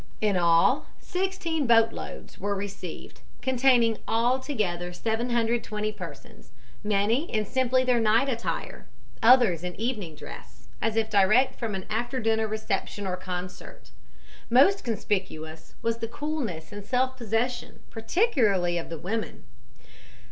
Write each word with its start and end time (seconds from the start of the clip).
In 0.19 0.35
all, 0.35 0.87
sixteen 0.99 1.67
boatloads 1.67 2.39
were 2.39 2.55
receives, 2.55 3.21
containing 3.43 3.99
altogether 4.07 4.93
720 4.93 5.91
persons, 5.91 6.49
many 6.83 7.31
in 7.31 7.45
simply 7.45 7.83
their 7.83 7.99
night 7.99 8.27
attire, 8.27 8.87
others 9.21 9.63
in 9.63 9.75
evening 9.75 10.15
dress, 10.15 10.69
as 10.81 10.95
if 10.95 11.07
direct 11.11 11.59
from 11.59 11.75
an 11.75 11.85
after 11.87 12.19
dinner 12.19 12.47
reception, 12.47 13.05
or 13.05 13.15
concert. 13.15 13.91
Most 14.49 14.83
conspicuous 14.83 15.75
was 15.83 15.99
the 15.99 16.07
coolness 16.07 16.71
and 16.71 16.83
self 16.83 17.15
possession, 17.15 17.81
particularly 17.91 18.79
of 18.79 18.89
the 18.89 18.97
women. 18.97 19.43